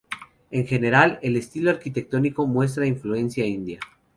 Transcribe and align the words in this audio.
En 0.49 0.65
general, 0.65 1.19
el 1.21 1.37
estilo 1.37 1.69
arquitectónico 1.69 2.47
muestra 2.47 2.87
influencia 2.87 3.45
india. 3.45 3.79